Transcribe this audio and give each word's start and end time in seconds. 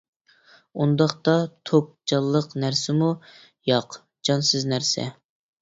ئۇنداقتا 0.85 1.35
توك 1.71 1.91
جانلىق 2.13 2.57
نەرسىمۇ؟ 2.65 3.13
ياق، 3.73 4.03
جانسىز 4.31 4.71
نەرسە. 4.73 5.11